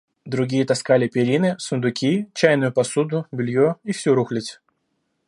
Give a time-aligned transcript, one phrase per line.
[0.25, 4.59] Другие таскали перины, сундуки, чайную посуду, белье и всю рухлядь.